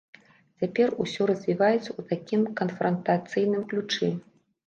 [0.61, 4.09] Цяпер усё развіваецца ў такім канфрантацыйным ключы.